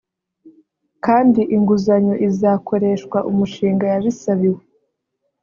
kandi 1.05 1.41
inguzanyo 1.55 2.15
ikazakoreshwa 2.25 3.17
umushinga 3.31 3.83
yasabiwe 3.93 4.61